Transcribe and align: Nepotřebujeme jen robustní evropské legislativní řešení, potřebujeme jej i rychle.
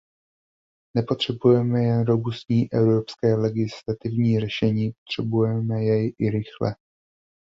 Nepotřebujeme 0.97 1.81
jen 1.83 2.05
robustní 2.05 2.71
evropské 2.71 3.35
legislativní 3.35 4.39
řešení, 4.39 4.91
potřebujeme 4.91 5.83
jej 5.83 6.13
i 6.19 6.29
rychle. 6.29 6.75